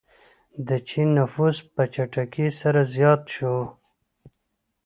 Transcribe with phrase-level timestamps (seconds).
[0.67, 3.55] د چین نفوس په چټکۍ سره زیات شو.